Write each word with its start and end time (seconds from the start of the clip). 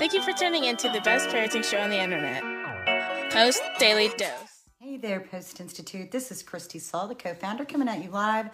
Thank 0.00 0.14
you 0.14 0.22
for 0.22 0.32
tuning 0.32 0.64
in 0.64 0.78
to 0.78 0.88
the 0.88 1.02
best 1.02 1.28
parenting 1.28 1.62
show 1.62 1.76
on 1.76 1.90
the 1.90 2.00
internet, 2.00 2.42
Post 3.30 3.60
Daily 3.78 4.08
Dose. 4.16 4.62
Hey 4.78 4.96
there, 4.96 5.20
Post 5.20 5.60
Institute. 5.60 6.10
This 6.10 6.30
is 6.30 6.42
Christy 6.42 6.78
Saul, 6.78 7.06
the 7.06 7.14
co 7.14 7.34
founder, 7.34 7.66
coming 7.66 7.86
at 7.86 8.02
you 8.02 8.08
live 8.08 8.48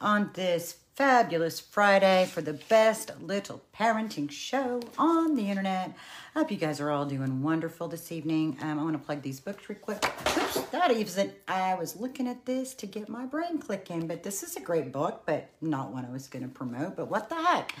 on 0.00 0.30
this 0.32 0.76
fabulous 0.94 1.60
Friday 1.60 2.24
for 2.32 2.40
the 2.40 2.54
best 2.70 3.10
little 3.20 3.62
parenting 3.78 4.30
show 4.30 4.80
on 4.96 5.34
the 5.34 5.50
internet. 5.50 5.94
I 6.34 6.38
hope 6.38 6.50
you 6.50 6.56
guys 6.56 6.80
are 6.80 6.90
all 6.90 7.04
doing 7.04 7.42
wonderful 7.42 7.88
this 7.88 8.10
evening. 8.10 8.56
Um, 8.62 8.78
I 8.78 8.82
want 8.82 8.94
to 8.94 8.98
plug 8.98 9.20
these 9.20 9.38
books 9.38 9.68
real 9.68 9.78
quick. 9.78 10.02
Oops, 10.02 10.60
that 10.70 10.90
even 10.92 11.30
I 11.46 11.74
was 11.74 11.96
looking 11.96 12.26
at 12.26 12.46
this 12.46 12.74
to 12.76 12.86
get 12.86 13.10
my 13.10 13.26
brain 13.26 13.58
clicking, 13.58 14.06
but 14.06 14.22
this 14.22 14.42
is 14.42 14.56
a 14.56 14.60
great 14.60 14.92
book, 14.92 15.24
but 15.26 15.50
not 15.60 15.92
one 15.92 16.06
I 16.06 16.10
was 16.10 16.26
going 16.26 16.44
to 16.44 16.48
promote. 16.48 16.96
But 16.96 17.10
what 17.10 17.28
the 17.28 17.34
heck? 17.34 17.74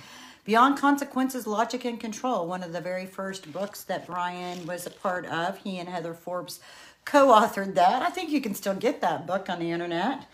Beyond 0.46 0.78
Consequences, 0.78 1.44
Logic 1.44 1.84
and 1.84 1.98
Control, 1.98 2.46
one 2.46 2.62
of 2.62 2.72
the 2.72 2.80
very 2.80 3.04
first 3.04 3.52
books 3.52 3.82
that 3.82 4.06
Bryan 4.06 4.64
was 4.64 4.86
a 4.86 4.90
part 4.90 5.26
of. 5.26 5.58
He 5.58 5.78
and 5.78 5.88
Heather 5.88 6.14
Forbes 6.14 6.60
co 7.04 7.26
authored 7.26 7.74
that. 7.74 8.00
I 8.00 8.10
think 8.10 8.30
you 8.30 8.40
can 8.40 8.54
still 8.54 8.76
get 8.76 9.00
that 9.00 9.26
book 9.26 9.50
on 9.50 9.58
the 9.58 9.72
internet. 9.72 10.26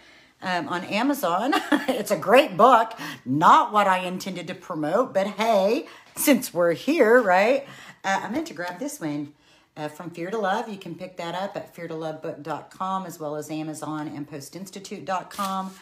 Um, 0.45 0.69
on 0.69 0.85
Amazon. 0.87 1.53
it's 1.89 2.11
a 2.11 2.17
great 2.17 2.57
book, 2.57 2.99
not 3.25 3.73
what 3.73 3.87
I 3.87 3.99
intended 3.99 4.49
to 4.49 4.57
promote, 4.57 5.15
but 5.15 5.29
hey, 5.29 5.87
since 6.17 6.53
we're 6.53 6.73
here, 6.73 7.23
right? 7.23 7.65
Uh, 8.03 8.23
I 8.25 8.29
meant 8.29 8.49
to 8.49 8.55
grab 8.55 8.81
this 8.81 9.01
one 9.01 9.35
uh, 9.77 9.87
from 9.87 10.11
Fear 10.11 10.33
to 10.33 10.39
Love. 10.39 10.69
You 10.69 10.79
can 10.79 10.97
pick 10.97 11.17
that 11.19 11.37
up 11.37 11.57
at 11.57 11.73
feartolovebook.com 11.77 13.07
as 13.07 13.21
well 13.21 13.37
as 13.37 13.53
Amazon 13.53 14.09
and 14.09 14.29
postinstitute.com. 14.29 15.75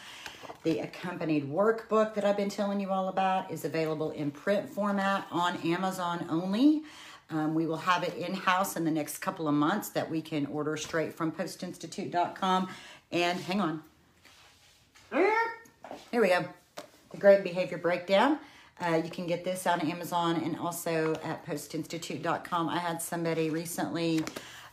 The 0.63 0.81
accompanied 0.81 1.51
workbook 1.51 2.15
that 2.15 2.25
I've 2.25 2.37
been 2.37 2.51
telling 2.51 2.81
you 2.81 2.91
all 2.91 3.09
about 3.09 3.51
is 3.51 3.65
available 3.65 4.11
in 4.11 4.31
print 4.31 4.69
format 4.69 5.27
on 5.31 5.57
Amazon 5.59 6.27
only. 6.29 6.83
Um, 7.31 7.55
we 7.55 7.67
will 7.67 7.79
have 7.79 8.03
it 8.03 8.15
in 8.17 8.35
house 8.35 8.77
in 8.77 8.85
the 8.85 8.91
next 8.91 9.19
couple 9.19 9.49
of 9.49 9.55
months 9.55 9.89
that 9.91 10.11
we 10.11 10.21
can 10.21 10.47
order 10.47 10.77
straight 10.77 11.15
from 11.15 11.33
postinstitute.com. 11.33 12.69
And 13.11 13.41
hang 13.41 13.61
on. 13.61 13.83
Here 15.11 16.21
we 16.21 16.29
go. 16.29 16.45
The 17.11 17.17
Great 17.17 17.43
Behavior 17.43 17.79
Breakdown. 17.79 18.39
Uh, 18.81 19.01
you 19.03 19.11
can 19.11 19.27
get 19.27 19.45
this 19.45 19.67
on 19.67 19.81
Amazon 19.81 20.37
and 20.43 20.59
also 20.59 21.15
at 21.25 21.45
postinstitute.com. 21.47 22.69
I 22.69 22.79
had 22.79 23.01
somebody 23.01 23.49
recently 23.49 24.25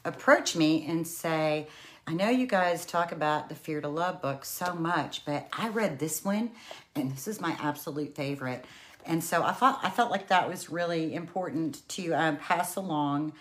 approach 0.04 0.56
me 0.56 0.86
and 0.88 1.08
say, 1.08 1.68
I 2.10 2.14
know 2.14 2.30
you 2.30 2.48
guys 2.48 2.86
talk 2.86 3.12
about 3.12 3.50
the 3.50 3.56
Fear 3.56 3.82
to 3.82 3.90
Love 3.90 4.22
book 4.22 4.46
so 4.46 4.74
much, 4.74 5.26
but 5.26 5.50
I 5.52 5.68
read 5.68 6.00
this 6.00 6.24
one 6.24 6.52
and 6.96 7.12
this 7.12 7.28
is 7.28 7.42
my 7.42 7.58
absolute 7.60 8.16
favorite. 8.16 8.64
And 9.06 9.22
so 9.22 9.44
I 9.44 9.52
thought 9.52 9.82
I 9.84 9.90
felt 9.90 10.10
like 10.10 10.30
that 10.30 10.48
was 10.48 10.70
really 10.70 11.14
important 11.14 11.86
to 11.90 12.14
um, 12.14 12.38
pass 12.38 12.78
along. 12.78 13.34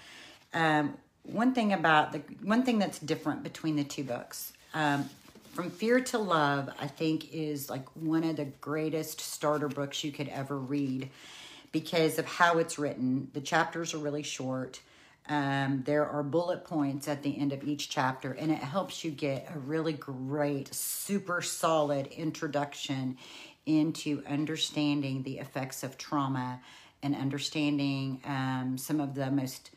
Um, 0.53 0.94
one 1.22 1.55
thing 1.55 1.72
about 1.72 2.11
the 2.11 2.19
one 2.42 2.64
thing 2.64 2.81
that's 2.81 2.98
different 2.98 3.44
between 3.44 3.77
the 3.77 3.84
two 3.84 4.03
books. 4.03 4.53
Um, 4.75 5.09
from 5.53 5.70
Fear 5.70 6.00
to 6.00 6.19
Love, 6.19 6.69
I 6.81 6.89
think 6.89 7.33
is 7.33 7.70
like 7.70 7.87
one 7.94 8.25
of 8.25 8.34
the 8.34 8.47
greatest 8.47 9.20
starter 9.20 9.69
books 9.69 10.03
you 10.03 10.11
could 10.11 10.28
ever 10.28 10.59
read 10.59 11.11
because 11.70 12.19
of 12.19 12.27
how 12.27 12.59
it's 12.59 12.81
written. 12.81 13.28
The 13.33 13.41
chapters 13.41 13.94
are 13.94 13.98
really 13.98 14.25
short. 14.25 14.81
Um, 15.28 15.82
there 15.84 16.06
are 16.06 16.22
bullet 16.22 16.64
points 16.64 17.08
at 17.08 17.22
the 17.22 17.36
end 17.36 17.52
of 17.52 17.64
each 17.64 17.88
chapter, 17.88 18.32
and 18.32 18.52
it 18.52 18.58
helps 18.58 19.05
you 19.05 19.10
get 19.10 19.48
a 19.55 19.58
really 19.58 19.92
great, 19.92 20.72
super 20.72 21.42
solid 21.42 22.06
introduction 22.08 23.16
into 23.66 24.22
understanding 24.28 25.24
the 25.24 25.38
effects 25.38 25.82
of 25.82 25.98
trauma 25.98 26.60
and 27.02 27.14
understanding 27.16 28.20
um, 28.24 28.78
some 28.78 29.00
of 29.00 29.14
the 29.14 29.30
most 29.30 29.70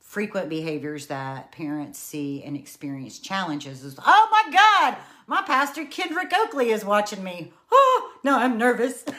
frequent 0.00 0.48
behaviors 0.48 1.06
that 1.08 1.52
parents 1.52 1.98
see 1.98 2.42
and 2.42 2.56
experience 2.56 3.18
challenges 3.18 3.84
is 3.84 3.98
oh 4.06 4.28
my 4.30 4.50
god 4.50 4.96
my 5.26 5.42
pastor 5.42 5.84
kendrick 5.84 6.32
oakley 6.34 6.70
is 6.70 6.82
watching 6.82 7.22
me 7.22 7.52
no 8.24 8.38
i'm 8.38 8.58
nervous. 8.58 9.04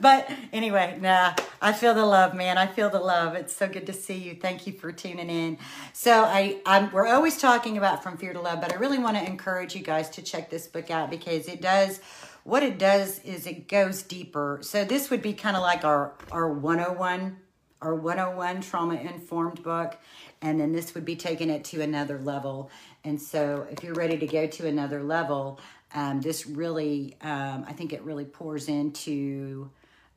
But 0.00 0.30
anyway 0.52 0.98
nah 1.00 1.34
i 1.60 1.72
feel 1.72 1.94
the 1.94 2.04
love 2.04 2.34
man. 2.34 2.58
I 2.58 2.66
feel 2.66 2.90
the 2.90 3.00
love. 3.00 3.34
It's 3.34 3.54
so 3.54 3.68
good 3.68 3.86
to 3.86 3.92
see 3.92 4.16
you. 4.16 4.34
Thank 4.34 4.66
you 4.66 4.72
for 4.72 4.92
tuning 4.92 5.30
in. 5.30 5.58
So 5.92 6.24
i 6.24 6.60
I'm, 6.66 6.92
we're 6.92 7.06
always 7.06 7.38
talking 7.38 7.76
about 7.76 8.02
from 8.02 8.16
fear 8.16 8.32
to 8.32 8.40
love 8.40 8.60
but 8.60 8.72
i 8.72 8.76
really 8.76 8.98
want 8.98 9.16
to 9.16 9.24
encourage 9.24 9.74
you 9.74 9.82
guys 9.82 10.08
to 10.10 10.22
check 10.22 10.50
this 10.50 10.66
book 10.66 10.90
out 10.90 11.10
because 11.10 11.48
it 11.48 11.60
does 11.60 12.00
what 12.48 12.62
it 12.62 12.78
does 12.78 13.18
is 13.20 13.46
it 13.46 13.68
goes 13.68 14.02
deeper. 14.02 14.60
So 14.62 14.82
this 14.82 15.10
would 15.10 15.20
be 15.20 15.34
kind 15.34 15.54
of 15.54 15.62
like 15.62 15.84
our 15.84 16.14
our 16.32 16.48
101 16.48 17.36
our 17.82 17.94
101 17.94 18.62
trauma 18.62 18.94
informed 18.94 19.62
book 19.62 19.96
and 20.40 20.58
then 20.58 20.72
this 20.72 20.94
would 20.94 21.04
be 21.04 21.14
taking 21.14 21.50
it 21.50 21.62
to 21.64 21.80
another 21.80 22.18
level 22.18 22.70
and 23.04 23.20
so 23.20 23.66
if 23.70 23.82
you're 23.82 23.94
ready 23.94 24.18
to 24.18 24.26
go 24.26 24.46
to 24.46 24.66
another 24.66 25.02
level 25.02 25.60
um, 25.94 26.20
this 26.20 26.46
really 26.46 27.16
um, 27.22 27.64
i 27.66 27.72
think 27.72 27.92
it 27.92 28.02
really 28.02 28.24
pours 28.24 28.68
into 28.68 29.70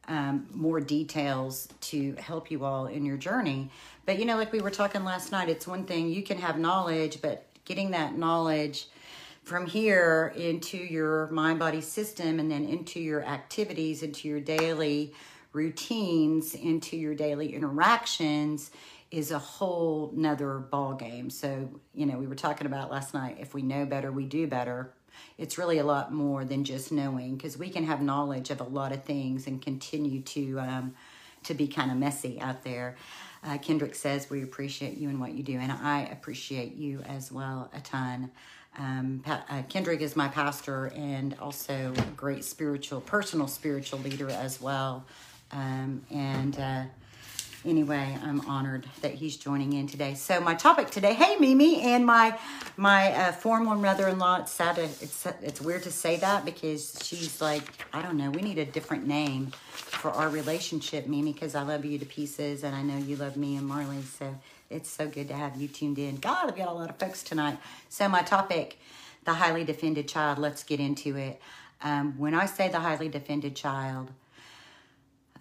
um, 0.08 0.48
more 0.52 0.80
details 0.80 1.68
to 1.80 2.16
help 2.16 2.52
you 2.52 2.66
all 2.66 2.88
in 2.88 3.06
your 3.06 3.18
journey. 3.18 3.70
But 4.06 4.20
you 4.20 4.26
know 4.26 4.36
like 4.36 4.52
we 4.52 4.60
were 4.60 4.72
talking 4.72 5.04
last 5.04 5.32
night 5.32 5.48
it's 5.48 5.68
one 5.68 5.86
thing 5.86 6.10
you 6.10 6.24
can 6.24 6.38
have 6.38 6.58
knowledge 6.58 7.22
but 7.22 7.46
getting 7.66 7.92
that 7.92 8.18
knowledge 8.18 8.88
from 9.44 9.66
here 9.66 10.34
into 10.36 10.78
your 10.78 11.28
mind 11.28 11.60
body 11.60 11.82
system 11.82 12.40
and 12.40 12.50
then 12.52 12.66
into 12.66 13.00
your 13.00 13.24
activities 13.24 14.04
into 14.04 14.28
your 14.28 14.40
daily 14.40 15.14
routines 15.54 16.56
into 16.56 16.98
your 16.98 17.16
daily 17.16 17.54
interactions 17.54 18.72
is 19.12 19.32
a 19.32 19.40
whole 19.40 20.12
nother 20.16 20.58
ball 20.58 20.94
game. 20.94 21.30
So, 21.30 21.70
you 21.94 22.06
know, 22.06 22.18
we 22.18 22.28
were 22.28 22.36
talking 22.36 22.66
about 22.66 22.90
last 22.90 23.14
night 23.14 23.38
if 23.40 23.54
we 23.54 23.62
know 23.62 23.86
better, 23.86 24.12
we 24.12 24.26
do 24.26 24.48
better. 24.48 24.94
It's 25.38 25.58
really 25.58 25.78
a 25.78 25.84
lot 25.84 26.14
more 26.14 26.46
than 26.46 26.64
just 26.64 26.92
knowing 26.92 27.36
because 27.36 27.58
we 27.58 27.70
can 27.70 27.84
have 27.84 28.02
knowledge 28.02 28.50
of 28.50 28.62
a 28.62 28.66
lot 28.66 28.94
of 28.94 29.04
things 29.04 29.48
and 29.48 29.62
continue 29.62 30.22
to 30.22 30.60
um, 30.60 30.94
to 31.44 31.54
be 31.54 31.68
kind 31.68 31.92
of 31.92 31.98
messy 31.98 32.40
out 32.40 32.64
there. 32.64 32.96
Uh, 33.44 33.58
Kendrick 33.58 33.96
says 33.96 34.30
we 34.30 34.44
appreciate 34.44 34.98
you 34.98 35.10
and 35.10 35.20
what 35.20 35.34
you 35.34 35.44
do, 35.44 35.58
and 35.58 35.72
I 35.72 36.04
appreciate 36.04 36.76
you 36.76 37.02
as 37.02 37.32
well 37.32 37.70
a 37.74 37.82
ton. 37.82 38.32
Um, 38.78 39.24
uh, 39.26 39.64
Kendrick 39.68 40.00
is 40.02 40.16
my 40.16 40.30
pastor 40.30 40.94
and 40.96 41.36
also 41.42 41.94
a 41.98 42.02
great 42.16 42.46
spiritual, 42.46 43.02
personal 43.02 43.48
spiritual 43.48 44.00
leader 44.00 44.30
as 44.30 44.62
well. 44.62 45.06
Um, 45.52 46.04
and 46.10 46.58
uh, 46.58 46.84
anyway, 47.66 48.18
I'm 48.24 48.42
honored 48.42 48.86
that 49.02 49.14
he's 49.14 49.38
joining 49.38 49.74
in 49.74 49.88
today. 49.88 50.14
So 50.16 50.40
my 50.40 50.56
topic 50.56 50.90
today, 50.90 51.14
hey 51.14 51.38
Mimi, 51.38 51.82
and 51.82 52.06
my 52.06 52.38
my 52.78 53.12
uh, 53.12 53.32
former 53.32 53.76
mother-in-law. 53.76 54.42
It's 54.42 54.52
sad. 54.52 54.76
To, 54.76 54.84
it's 54.84 55.26
it's 55.42 55.62
weird 55.62 55.84
to 55.84 55.92
say 55.92 56.18
that 56.18 56.46
because 56.46 56.98
she's 57.04 57.42
like, 57.42 57.64
I 57.94 58.02
don't 58.02 58.18
know. 58.18 58.30
We 58.32 58.42
need 58.42 58.58
a 58.58 58.66
different 58.66 59.08
name 59.08 59.52
for 59.72 60.12
our 60.12 60.30
relationship, 60.30 61.08
Mimi, 61.08 61.34
because 61.34 61.56
I 61.56 61.64
love 61.64 61.86
you 61.86 61.98
to 62.00 62.06
pieces, 62.06 62.64
and 62.64 62.76
I 62.76 62.82
know 62.82 62.98
you 62.98 63.16
love 63.16 63.38
me 63.38 63.56
and 63.56 63.68
Marley. 63.68 64.02
So 64.02 64.36
it's 64.70 64.90
so 64.90 65.08
good 65.08 65.28
to 65.28 65.34
have 65.34 65.60
you 65.60 65.68
tuned 65.68 66.00
in. 66.00 66.18
God, 66.18 66.48
I've 66.48 66.58
got 66.58 66.70
a 66.70 66.74
lot 66.74 66.90
of 66.90 66.98
folks 66.98 67.24
tonight. 67.24 67.58
So 67.90 68.08
my 68.08 68.22
topic, 68.22 68.80
the 69.26 69.34
highly 69.34 69.64
defended 69.64 70.08
child. 70.08 70.40
Let's 70.40 70.64
get 70.64 70.80
into 70.80 71.18
it. 71.18 71.42
Um, 71.84 72.18
when 72.18 72.34
I 72.34 72.46
say 72.46 72.70
the 72.70 72.80
highly 72.80 73.10
defended 73.10 73.56
child 73.56 74.12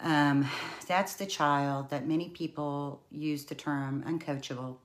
um, 0.03 0.49
that's 0.89 1.15
the 1.15 1.27
child 1.27 1.91
that 1.91 2.07
many 2.07 2.29
people 2.29 3.03
use 3.11 3.45
the 3.45 3.55
term 3.55 4.03
uncoachable. 4.07 4.77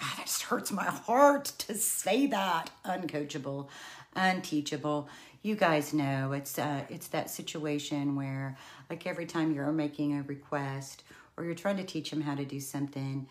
It 0.00 0.26
just 0.26 0.42
hurts 0.42 0.70
my 0.70 0.84
heart 0.84 1.46
to 1.58 1.74
say 1.74 2.26
that. 2.26 2.70
Uncoachable, 2.84 3.68
unteachable. 4.14 5.08
You 5.42 5.56
guys 5.56 5.92
know 5.92 6.32
it's 6.32 6.58
uh, 6.58 6.82
it's 6.88 7.08
that 7.08 7.30
situation 7.30 8.14
where, 8.14 8.56
like, 8.90 9.06
every 9.06 9.26
time 9.26 9.52
you're 9.52 9.72
making 9.72 10.18
a 10.18 10.22
request 10.22 11.02
or 11.36 11.44
you're 11.44 11.54
trying 11.54 11.78
to 11.78 11.84
teach 11.84 12.10
them 12.10 12.20
how 12.20 12.34
to 12.34 12.44
do 12.44 12.60
something, 12.60 13.26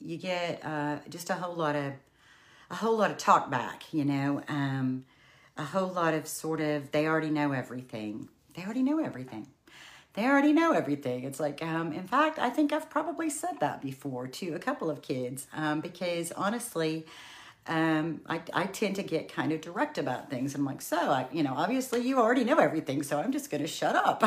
you 0.00 0.16
get 0.16 0.64
uh, 0.64 0.98
just 1.08 1.30
a 1.30 1.34
whole 1.34 1.54
lot 1.54 1.76
of 1.76 1.92
a 2.70 2.76
whole 2.76 2.96
lot 2.96 3.10
of 3.10 3.18
talk 3.18 3.50
back. 3.50 3.92
You 3.92 4.04
know, 4.04 4.42
um, 4.48 5.04
a 5.56 5.64
whole 5.64 5.88
lot 5.88 6.14
of 6.14 6.26
sort 6.26 6.60
of 6.60 6.90
they 6.90 7.06
already 7.06 7.30
know 7.30 7.52
everything. 7.52 8.28
They 8.54 8.64
already 8.64 8.82
know 8.82 8.98
everything 8.98 9.46
they 10.14 10.26
already 10.26 10.52
know 10.52 10.72
everything. 10.72 11.24
It's 11.24 11.40
like, 11.40 11.62
um, 11.62 11.92
in 11.92 12.06
fact, 12.06 12.38
I 12.38 12.50
think 12.50 12.72
I've 12.72 12.90
probably 12.90 13.30
said 13.30 13.60
that 13.60 13.80
before 13.80 14.26
to 14.26 14.54
a 14.54 14.58
couple 14.58 14.90
of 14.90 15.00
kids 15.00 15.46
um, 15.54 15.80
because 15.80 16.32
honestly, 16.32 17.06
um, 17.66 18.20
I, 18.26 18.42
I 18.52 18.64
tend 18.64 18.96
to 18.96 19.02
get 19.02 19.32
kind 19.32 19.52
of 19.52 19.60
direct 19.60 19.96
about 19.96 20.28
things. 20.28 20.54
I'm 20.54 20.64
like, 20.64 20.82
so, 20.82 20.96
I, 20.96 21.28
you 21.32 21.42
know, 21.42 21.54
obviously 21.56 22.00
you 22.06 22.18
already 22.18 22.44
know 22.44 22.58
everything, 22.58 23.02
so 23.02 23.20
I'm 23.20 23.32
just 23.32 23.50
going 23.50 23.62
to 23.62 23.68
shut 23.68 23.94
up. 23.94 24.22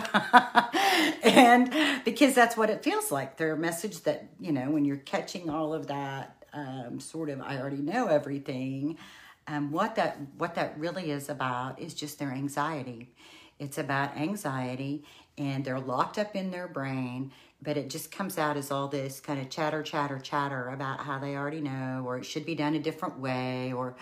and 1.23 2.03
because 2.05 2.33
that's 2.33 2.55
what 2.55 2.69
it 2.69 2.81
feels 2.81 3.11
like. 3.11 3.37
They're 3.37 3.55
message 3.55 4.01
that, 4.03 4.27
you 4.39 4.53
know, 4.53 4.71
when 4.71 4.85
you're 4.85 4.97
catching 4.97 5.49
all 5.49 5.73
of 5.73 5.87
that 5.87 6.45
um, 6.53 6.99
sort 6.99 7.29
of, 7.29 7.41
I 7.41 7.59
already 7.59 7.81
know 7.81 8.07
everything. 8.07 8.97
Um, 9.47 9.71
what 9.71 9.95
that 9.95 10.17
what 10.37 10.55
that 10.55 10.73
really 10.79 11.11
is 11.11 11.29
about 11.29 11.79
is 11.79 11.93
just 11.93 12.17
their 12.17 12.31
anxiety. 12.31 13.11
It's 13.59 13.77
about 13.77 14.17
anxiety 14.17 15.03
and 15.37 15.65
they're 15.65 15.79
locked 15.79 16.17
up 16.17 16.35
in 16.35 16.51
their 16.51 16.67
brain 16.67 17.31
but 17.61 17.77
it 17.77 17.89
just 17.89 18.11
comes 18.11 18.37
out 18.37 18.57
as 18.57 18.69
all 18.69 18.87
this 18.87 19.19
kind 19.19 19.39
of 19.39 19.49
chatter 19.49 19.81
chatter 19.81 20.19
chatter 20.19 20.69
about 20.69 20.99
how 20.99 21.17
they 21.17 21.35
already 21.35 21.61
know 21.61 22.03
or 22.05 22.17
it 22.17 22.25
should 22.25 22.45
be 22.45 22.55
done 22.55 22.75
a 22.75 22.79
different 22.79 23.19
way 23.19 23.73
or 23.73 23.95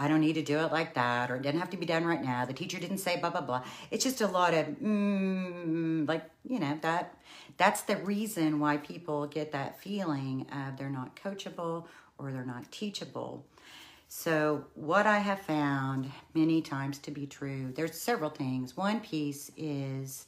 I 0.00 0.06
don't 0.06 0.20
need 0.20 0.34
to 0.34 0.42
do 0.42 0.58
it 0.60 0.70
like 0.70 0.94
that, 0.94 1.28
or 1.28 1.36
it 1.36 1.42
doesn't 1.42 1.58
have 1.58 1.70
to 1.70 1.76
be 1.76 1.84
done 1.84 2.04
right 2.04 2.22
now. 2.22 2.44
The 2.44 2.52
teacher 2.52 2.78
didn't 2.78 2.98
say 2.98 3.16
blah 3.16 3.30
blah 3.30 3.40
blah. 3.40 3.64
It's 3.90 4.04
just 4.04 4.20
a 4.20 4.28
lot 4.28 4.54
of 4.54 4.66
mm, 4.66 6.06
like 6.06 6.22
you 6.48 6.60
know 6.60 6.78
that. 6.82 7.16
That's 7.56 7.82
the 7.82 7.96
reason 7.96 8.60
why 8.60 8.76
people 8.76 9.26
get 9.26 9.50
that 9.50 9.80
feeling 9.80 10.46
of 10.52 10.76
they're 10.76 10.88
not 10.88 11.16
coachable 11.16 11.86
or 12.16 12.30
they're 12.30 12.44
not 12.44 12.70
teachable. 12.70 13.44
So 14.06 14.64
what 14.74 15.06
I 15.06 15.18
have 15.18 15.40
found 15.40 16.10
many 16.32 16.62
times 16.62 16.98
to 17.00 17.10
be 17.10 17.26
true, 17.26 17.72
there's 17.74 18.00
several 18.00 18.30
things. 18.30 18.76
One 18.76 19.00
piece 19.00 19.50
is 19.56 20.27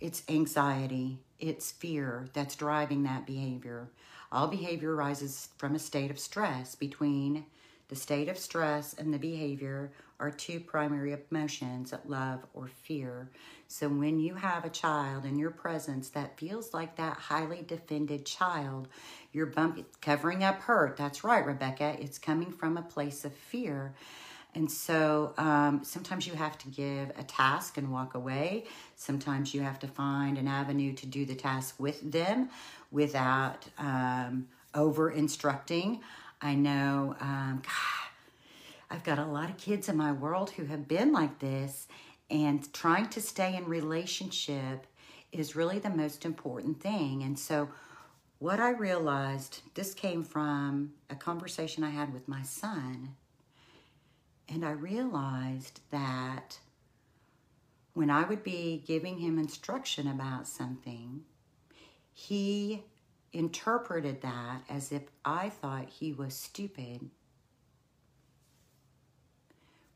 it's 0.00 0.22
anxiety, 0.28 1.18
it's 1.38 1.72
fear 1.72 2.26
that's 2.32 2.56
driving 2.56 3.02
that 3.04 3.26
behavior. 3.26 3.88
All 4.32 4.48
behavior 4.48 4.94
arises 4.94 5.48
from 5.56 5.74
a 5.74 5.78
state 5.78 6.10
of 6.10 6.18
stress 6.18 6.74
between 6.74 7.46
the 7.88 7.96
state 7.96 8.28
of 8.28 8.36
stress 8.36 8.94
and 8.94 9.14
the 9.14 9.18
behavior 9.18 9.92
are 10.18 10.30
two 10.30 10.58
primary 10.58 11.12
emotions 11.30 11.92
love 12.08 12.44
or 12.52 12.66
fear. 12.66 13.30
So 13.68 13.88
when 13.88 14.18
you 14.18 14.34
have 14.34 14.64
a 14.64 14.70
child 14.70 15.24
in 15.24 15.38
your 15.38 15.50
presence 15.50 16.08
that 16.10 16.38
feels 16.38 16.74
like 16.74 16.96
that 16.96 17.16
highly 17.16 17.62
defended 17.66 18.26
child, 18.26 18.88
you're 19.32 19.52
covering 20.00 20.42
up 20.42 20.60
hurt. 20.62 20.96
That's 20.96 21.22
right, 21.22 21.46
Rebecca. 21.46 21.96
It's 22.00 22.18
coming 22.18 22.50
from 22.50 22.76
a 22.76 22.82
place 22.82 23.24
of 23.24 23.34
fear. 23.34 23.94
And 24.54 24.70
so 24.70 25.34
um, 25.36 25.84
sometimes 25.84 26.26
you 26.26 26.32
have 26.32 26.56
to 26.58 26.68
give 26.68 27.10
a 27.18 27.22
task 27.22 27.76
and 27.76 27.92
walk 27.92 28.14
away. 28.14 28.64
Sometimes 28.96 29.52
you 29.52 29.60
have 29.60 29.78
to 29.80 29.86
find 29.86 30.38
an 30.38 30.48
avenue 30.48 30.94
to 30.94 31.06
do 31.06 31.26
the 31.26 31.34
task 31.34 31.74
with 31.78 32.10
them 32.10 32.48
without 32.90 33.66
um, 33.78 34.48
over 34.74 35.10
instructing. 35.10 36.00
I 36.40 36.54
know, 36.54 37.16
um, 37.20 37.62
God, 37.62 38.10
I've 38.90 39.04
got 39.04 39.18
a 39.18 39.24
lot 39.24 39.50
of 39.50 39.56
kids 39.56 39.88
in 39.88 39.96
my 39.96 40.12
world 40.12 40.50
who 40.50 40.64
have 40.66 40.86
been 40.86 41.12
like 41.12 41.38
this, 41.38 41.88
and 42.30 42.72
trying 42.72 43.08
to 43.10 43.20
stay 43.20 43.56
in 43.56 43.64
relationship 43.66 44.86
is 45.32 45.56
really 45.56 45.78
the 45.78 45.90
most 45.90 46.24
important 46.24 46.80
thing. 46.80 47.22
And 47.22 47.38
so, 47.38 47.68
what 48.38 48.60
I 48.60 48.70
realized 48.70 49.62
this 49.74 49.94
came 49.94 50.22
from 50.22 50.92
a 51.08 51.14
conversation 51.14 51.82
I 51.82 51.90
had 51.90 52.12
with 52.12 52.28
my 52.28 52.42
son, 52.42 53.16
and 54.48 54.64
I 54.64 54.70
realized 54.70 55.80
that 55.90 56.58
when 57.94 58.10
I 58.10 58.24
would 58.24 58.44
be 58.44 58.82
giving 58.86 59.18
him 59.18 59.38
instruction 59.38 60.06
about 60.06 60.46
something, 60.46 61.22
he 62.12 62.84
interpreted 63.32 64.22
that 64.22 64.62
as 64.68 64.92
if 64.92 65.02
I 65.24 65.48
thought 65.48 65.88
he 65.88 66.12
was 66.12 66.34
stupid, 66.34 67.10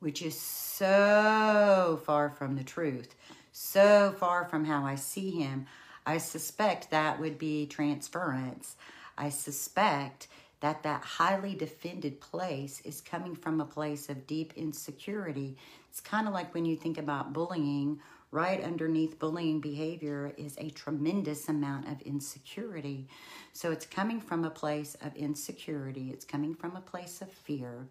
which 0.00 0.22
is 0.22 0.38
so 0.38 2.00
far 2.04 2.30
from 2.30 2.56
the 2.56 2.64
truth, 2.64 3.14
so 3.52 4.14
far 4.18 4.44
from 4.46 4.64
how 4.64 4.84
I 4.84 4.94
see 4.94 5.30
him. 5.30 5.66
I 6.06 6.18
suspect 6.18 6.90
that 6.90 7.20
would 7.20 7.38
be 7.38 7.66
transference. 7.66 8.76
I 9.16 9.28
suspect 9.28 10.26
that 10.60 10.82
that 10.82 11.02
highly 11.02 11.54
defended 11.54 12.20
place 12.20 12.80
is 12.84 13.00
coming 13.00 13.34
from 13.34 13.60
a 13.60 13.64
place 13.64 14.08
of 14.08 14.26
deep 14.26 14.52
insecurity. 14.56 15.56
It's 15.90 16.00
kind 16.00 16.28
of 16.28 16.34
like 16.34 16.54
when 16.54 16.66
you 16.66 16.76
think 16.76 16.98
about 16.98 17.32
bullying 17.32 18.00
right 18.30 18.62
underneath 18.62 19.18
bullying 19.18 19.60
behavior 19.60 20.32
is 20.36 20.56
a 20.58 20.70
tremendous 20.70 21.48
amount 21.48 21.88
of 21.88 22.00
insecurity. 22.02 23.08
So 23.52 23.72
it's 23.72 23.86
coming 23.86 24.20
from 24.20 24.44
a 24.44 24.50
place 24.50 24.96
of 25.02 25.16
insecurity, 25.16 26.10
it's 26.12 26.24
coming 26.24 26.54
from 26.54 26.76
a 26.76 26.80
place 26.80 27.22
of 27.22 27.32
fear. 27.32 27.88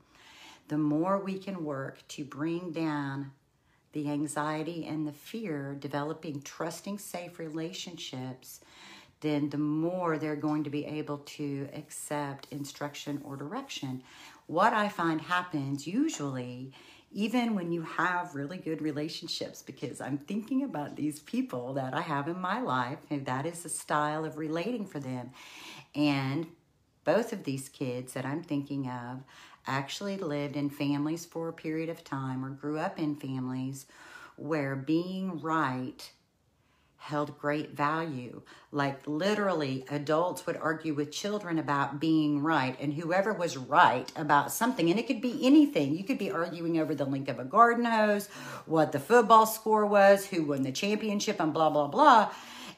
The 0.69 0.77
more 0.77 1.19
we 1.19 1.39
can 1.39 1.65
work 1.65 2.07
to 2.09 2.23
bring 2.23 2.71
down 2.71 3.31
the 3.91 4.09
anxiety 4.09 4.85
and 4.85 5.07
the 5.07 5.11
fear, 5.11 5.75
developing 5.79 6.41
trusting, 6.41 6.99
safe 6.99 7.39
relationships, 7.39 8.61
then 9.21 9.49
the 9.49 9.57
more 9.57 10.17
they're 10.17 10.35
going 10.35 10.63
to 10.63 10.69
be 10.69 10.85
able 10.85 11.19
to 11.19 11.67
accept 11.73 12.47
instruction 12.51 13.21
or 13.23 13.35
direction. 13.35 14.01
What 14.47 14.73
I 14.73 14.89
find 14.89 15.21
happens 15.21 15.85
usually 15.85 16.71
even 17.11 17.55
when 17.55 17.71
you 17.71 17.81
have 17.81 18.35
really 18.35 18.57
good 18.57 18.81
relationships, 18.81 19.61
because 19.61 19.99
I'm 19.99 20.17
thinking 20.17 20.63
about 20.63 20.95
these 20.95 21.19
people 21.19 21.73
that 21.73 21.93
I 21.93 22.01
have 22.01 22.27
in 22.27 22.39
my 22.39 22.61
life, 22.61 22.99
and 23.09 23.25
that 23.25 23.45
is 23.45 23.63
the 23.63 23.69
style 23.69 24.25
of 24.25 24.37
relating 24.37 24.85
for 24.85 24.99
them. 24.99 25.31
And 25.95 26.47
both 27.03 27.33
of 27.33 27.43
these 27.43 27.69
kids 27.69 28.13
that 28.13 28.25
I'm 28.25 28.43
thinking 28.43 28.87
of 28.87 29.23
actually 29.65 30.17
lived 30.17 30.55
in 30.55 30.69
families 30.69 31.25
for 31.25 31.47
a 31.47 31.53
period 31.53 31.89
of 31.89 32.03
time 32.03 32.45
or 32.45 32.49
grew 32.49 32.77
up 32.77 32.99
in 32.99 33.15
families 33.15 33.87
where 34.35 34.75
being 34.75 35.39
right 35.41 36.11
held 36.99 37.39
great 37.39 37.71
value. 37.71 38.41
Like 38.71 39.07
literally, 39.07 39.85
adults 39.89 40.45
would 40.45 40.57
argue 40.57 40.93
with 40.93 41.11
children 41.11 41.57
about 41.57 41.99
being 41.99 42.41
right, 42.41 42.77
and 42.79 42.93
whoever 42.93 43.33
was 43.33 43.57
right 43.57 44.11
about 44.15 44.51
something, 44.51 44.89
and 44.89 44.99
it 44.99 45.07
could 45.07 45.21
be 45.21 45.39
anything. 45.41 45.97
You 45.97 46.03
could 46.03 46.19
be 46.19 46.29
arguing 46.29 46.79
over 46.79 46.93
the 46.93 47.05
length 47.05 47.29
of 47.29 47.39
a 47.39 47.45
garden 47.45 47.85
hose, 47.85 48.27
what 48.65 48.91
the 48.91 48.99
football 48.99 49.45
score 49.45 49.85
was, 49.85 50.27
who 50.27 50.43
won 50.43 50.61
the 50.61 50.71
championship, 50.71 51.39
and 51.39 51.53
blah, 51.53 51.69
blah, 51.69 51.87
blah. 51.87 52.31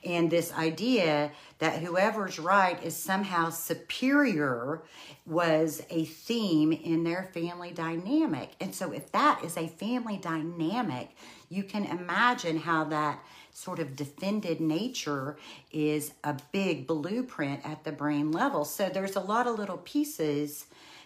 And 0.03 0.31
this 0.31 0.51
idea 0.53 1.31
that 1.59 1.79
whoever's 1.79 2.39
right 2.39 2.81
is 2.83 2.95
somehow 2.95 3.49
superior 3.49 4.81
was 5.27 5.83
a 5.91 6.05
theme 6.05 6.71
in 6.71 7.03
their 7.03 7.29
family 7.33 7.71
dynamic. 7.71 8.51
And 8.59 8.73
so, 8.73 8.91
if 8.91 9.11
that 9.11 9.43
is 9.43 9.57
a 9.57 9.67
family 9.67 10.17
dynamic, 10.17 11.09
you 11.49 11.63
can 11.63 11.85
imagine 11.85 12.57
how 12.57 12.85
that 12.85 13.23
sort 13.61 13.79
of 13.79 13.95
defended 13.95 14.59
nature 14.59 15.37
is 15.71 16.13
a 16.23 16.35
big 16.51 16.87
blueprint 16.87 17.63
at 17.63 17.83
the 17.83 17.91
brain 17.91 18.31
level. 18.31 18.65
So 18.65 18.89
there's 18.89 19.15
a 19.15 19.19
lot 19.19 19.45
of 19.45 19.59
little 19.59 19.77
pieces 19.77 20.65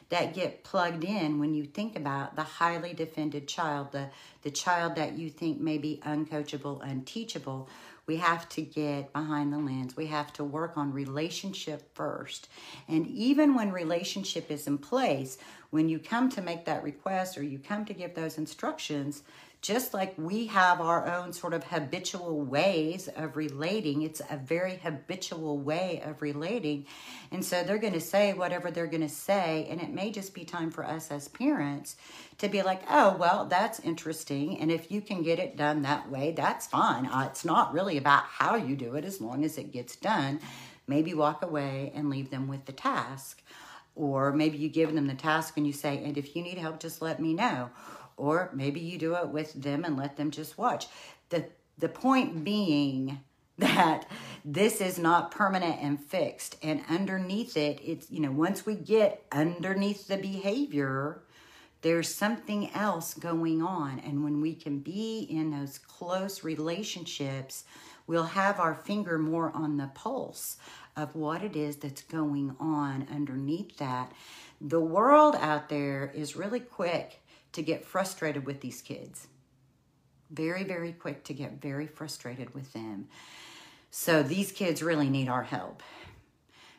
that 0.09 0.33
get 0.33 0.63
plugged 0.63 1.03
in 1.03 1.39
when 1.39 1.53
you 1.53 1.65
think 1.65 1.97
about 1.97 2.35
the 2.35 2.43
highly 2.43 2.93
defended 2.93 3.47
child, 3.47 3.91
the, 3.91 4.09
the 4.43 4.51
child 4.51 4.95
that 4.95 5.17
you 5.17 5.29
think 5.29 5.59
may 5.59 5.77
be 5.77 5.99
uncoachable, 6.05 6.81
unteachable. 6.87 7.67
We 8.05 8.17
have 8.17 8.47
to 8.49 8.61
get 8.61 9.11
behind 9.11 9.51
the 9.51 9.57
lens. 9.57 9.97
We 9.97 10.05
have 10.07 10.31
to 10.33 10.43
work 10.43 10.77
on 10.77 10.93
relationship 10.93 11.93
first. 11.95 12.47
And 12.88 13.07
even 13.07 13.55
when 13.55 13.71
relationship 13.71 14.51
is 14.51 14.67
in 14.67 14.77
place, 14.77 15.39
when 15.71 15.89
you 15.89 15.97
come 15.97 16.29
to 16.29 16.41
make 16.41 16.65
that 16.65 16.83
request 16.83 17.35
or 17.38 17.43
you 17.43 17.57
come 17.57 17.83
to 17.85 17.93
give 17.93 18.13
those 18.13 18.38
instructions, 18.38 19.24
just 19.65 19.95
like 19.95 20.13
we 20.15 20.45
have 20.45 20.79
our 20.79 21.07
own 21.12 21.34
sort 21.34 21.51
of 21.51 21.63
habitual 21.63 22.39
ways 22.39 23.07
of 23.15 23.36
relating, 23.36 24.03
it's 24.03 24.22
a 24.29 24.38
very 24.38 24.75
habitual 24.75 25.57
way 25.57 26.03
of 26.05 26.22
relating. 26.22 26.86
And 27.31 27.43
so 27.43 27.63
they're 27.63 27.79
going 27.79 27.93
to 27.93 28.00
say 28.00 28.34
whatever 28.34 28.69
they're 28.69 28.86
going 28.86 29.01
to 29.01 29.10
say. 29.10 29.65
And 29.67 29.81
it 29.81 29.89
may 29.89 30.12
just 30.12 30.36
be 30.36 30.45
time 30.45 30.69
for 30.69 30.86
us 30.86 31.10
as 31.10 31.27
parents 31.27 31.95
to 32.38 32.48
be 32.48 32.62
like, 32.62 32.84
oh, 32.88 33.17
well, 33.17 33.45
that's 33.45 33.79
interesting. 33.79 34.60
And 34.60 34.72
if 34.72 34.91
you 34.91 35.01
can 35.01 35.24
get 35.24 35.39
it 35.39 35.57
done 35.57 35.81
that 35.81 36.12
way, 36.12 36.31
that's 36.31 36.67
fine. 36.67 37.07
Uh, 37.07 37.27
it's 37.31 37.43
not 37.43 37.74
really 37.74 37.98
about 37.98 38.25
how 38.25 38.55
you 38.55 38.75
do 38.75 38.93
it 38.93 39.03
as 39.03 39.19
long 39.19 39.43
as 39.43 39.57
it 39.57 39.72
gets 39.72 39.95
done. 39.95 40.41
Maybe 40.86 41.15
walk 41.15 41.41
away 41.41 41.91
and 41.95 42.12
leave 42.12 42.29
them 42.29 42.48
with 42.48 42.65
the 42.65 42.72
task. 42.72 43.41
Or 43.95 44.31
maybe 44.31 44.60
you 44.60 44.69
give 44.69 44.93
them 44.93 45.07
the 45.07 45.15
task 45.15 45.57
and 45.57 45.65
you 45.65 45.74
say, 45.74 46.03
and 46.03 46.19
if 46.19 46.36
you 46.36 46.43
need 46.43 46.60
help, 46.60 46.79
just 46.79 47.01
let 47.01 47.19
me 47.19 47.34
know 47.34 47.72
or 48.17 48.50
maybe 48.53 48.79
you 48.79 48.98
do 48.98 49.15
it 49.15 49.29
with 49.29 49.53
them 49.53 49.84
and 49.84 49.98
let 49.98 50.17
them 50.17 50.31
just 50.31 50.57
watch. 50.57 50.88
The 51.29 51.45
the 51.77 51.89
point 51.89 52.43
being 52.43 53.19
that 53.57 54.05
this 54.43 54.81
is 54.81 55.00
not 55.00 55.31
permanent 55.31 55.81
and 55.81 56.00
fixed. 56.00 56.57
And 56.62 56.81
underneath 56.89 57.55
it 57.57 57.79
it's 57.84 58.10
you 58.12 58.19
know 58.19 58.31
once 58.31 58.65
we 58.65 58.75
get 58.75 59.25
underneath 59.31 60.07
the 60.07 60.17
behavior 60.17 61.22
there's 61.81 62.13
something 62.13 62.72
else 62.72 63.13
going 63.13 63.62
on. 63.62 64.00
And 64.00 64.24
when 64.24 64.41
we 64.41 64.55
can 64.55 64.79
be 64.79 65.27
in 65.29 65.51
those 65.51 65.77
close 65.77 66.43
relationships 66.43 67.63
we'll 68.07 68.24
have 68.24 68.60
our 68.60 68.75
finger 68.75 69.17
more 69.17 69.51
on 69.55 69.77
the 69.77 69.89
pulse 69.93 70.57
of 70.95 71.15
what 71.15 71.43
it 71.43 71.55
is 71.55 71.77
that's 71.77 72.03
going 72.03 72.55
on 72.60 73.07
underneath 73.12 73.77
that. 73.77 74.12
The 74.62 74.79
world 74.79 75.36
out 75.36 75.69
there 75.69 76.12
is 76.15 76.36
really 76.36 76.60
quick 76.60 77.22
to 77.55 77.62
get 77.62 77.85
frustrated 77.85 78.45
with 78.45 78.62
these 78.62 78.81
kids. 78.81 79.27
Very, 80.29 80.63
very 80.63 80.91
quick 80.91 81.24
to 81.25 81.33
get 81.33 81.62
very 81.62 81.88
frustrated 81.88 82.53
with 82.53 82.74
them. 82.74 83.07
So 83.91 84.24
these 84.24 84.51
kids 84.51 84.83
really 84.83 85.09
need 85.09 85.29
our 85.29 85.43
help 85.43 85.81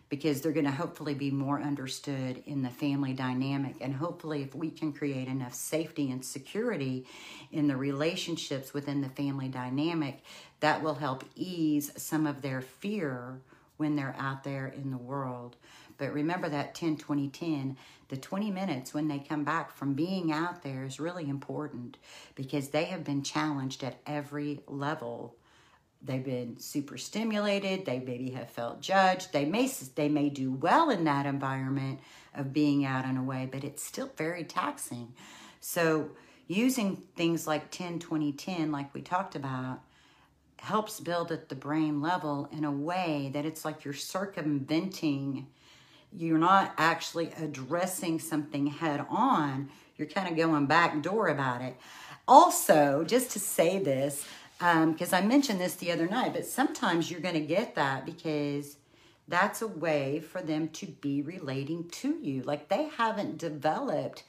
because 0.08 0.40
they're 0.40 0.52
going 0.52 0.66
to 0.66 0.70
hopefully 0.70 1.14
be 1.14 1.30
more 1.30 1.60
understood 1.60 2.42
in 2.46 2.62
the 2.62 2.70
family 2.70 3.12
dynamic. 3.12 3.76
And 3.80 3.94
hopefully, 3.94 4.42
if 4.42 4.54
we 4.54 4.70
can 4.70 4.92
create 4.92 5.26
enough 5.26 5.54
safety 5.54 6.10
and 6.10 6.24
security 6.24 7.06
in 7.50 7.66
the 7.66 7.76
relationships 7.76 8.72
within 8.72 9.00
the 9.00 9.08
family 9.08 9.48
dynamic, 9.48 10.22
that 10.60 10.82
will 10.82 10.94
help 10.94 11.24
ease 11.34 11.90
some 11.96 12.26
of 12.26 12.42
their 12.42 12.60
fear 12.60 13.40
when 13.78 13.96
they're 13.96 14.16
out 14.18 14.44
there 14.44 14.66
in 14.66 14.90
the 14.90 14.98
world. 14.98 15.56
But 15.98 16.12
remember 16.12 16.48
that 16.48 16.74
10 16.74 16.96
20 16.96 17.28
10, 17.28 17.76
the 18.08 18.16
20 18.16 18.50
minutes 18.50 18.94
when 18.94 19.08
they 19.08 19.18
come 19.18 19.44
back 19.44 19.72
from 19.72 19.94
being 19.94 20.32
out 20.32 20.62
there 20.62 20.84
is 20.84 21.00
really 21.00 21.28
important 21.28 21.96
because 22.34 22.68
they 22.68 22.84
have 22.84 23.04
been 23.04 23.22
challenged 23.22 23.82
at 23.82 23.98
every 24.06 24.60
level. 24.66 25.36
They've 26.02 26.24
been 26.24 26.58
super 26.58 26.98
stimulated. 26.98 27.84
They 27.84 27.98
maybe 27.98 28.30
have 28.30 28.50
felt 28.50 28.80
judged. 28.80 29.32
They 29.32 29.44
may 29.44 29.70
they 29.94 30.08
may 30.08 30.28
do 30.28 30.52
well 30.52 30.90
in 30.90 31.04
that 31.04 31.26
environment 31.26 32.00
of 32.34 32.52
being 32.52 32.84
out 32.84 33.04
and 33.04 33.18
away 33.18 33.48
but 33.50 33.64
it's 33.64 33.82
still 33.82 34.10
very 34.16 34.44
taxing. 34.44 35.14
So 35.60 36.10
using 36.46 36.96
things 37.16 37.46
like 37.46 37.70
10 37.70 37.98
20 37.98 38.32
10 38.32 38.70
like 38.70 38.94
we 38.94 39.02
talked 39.02 39.34
about 39.34 39.80
helps 40.58 41.00
build 41.00 41.32
at 41.32 41.48
the 41.48 41.54
brain 41.54 42.00
level 42.00 42.48
in 42.52 42.64
a 42.64 42.70
way 42.70 43.30
that 43.32 43.44
it's 43.44 43.64
like 43.64 43.84
you're 43.84 43.94
circumventing 43.94 45.46
you're 46.12 46.38
not 46.38 46.74
actually 46.78 47.30
addressing 47.38 48.18
something 48.18 48.66
head 48.66 49.04
on 49.08 49.68
you're 49.96 50.08
kind 50.08 50.28
of 50.28 50.36
going 50.36 50.66
back 50.66 51.02
door 51.02 51.28
about 51.28 51.62
it 51.62 51.76
also 52.28 53.04
just 53.04 53.30
to 53.30 53.38
say 53.38 53.78
this 53.78 54.26
because 54.58 55.12
um, 55.12 55.24
I 55.24 55.26
mentioned 55.26 55.60
this 55.60 55.74
the 55.74 55.92
other 55.92 56.06
night, 56.06 56.32
but 56.32 56.46
sometimes 56.46 57.10
you're 57.10 57.20
going 57.20 57.34
to 57.34 57.40
get 57.40 57.74
that 57.74 58.06
because 58.06 58.76
that's 59.28 59.60
a 59.60 59.66
way 59.66 60.20
for 60.20 60.40
them 60.40 60.68
to 60.68 60.86
be 60.86 61.20
relating 61.20 61.88
to 61.90 62.18
you. 62.22 62.42
Like 62.42 62.68
they 62.68 62.88
haven't 62.96 63.38
developed 63.38 64.22